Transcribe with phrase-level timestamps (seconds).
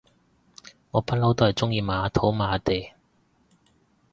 [0.89, 2.93] 我不嬲都係中意買下土買下地